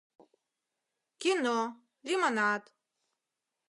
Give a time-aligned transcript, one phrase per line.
[1.21, 1.59] Кино,
[2.07, 2.63] лимонад...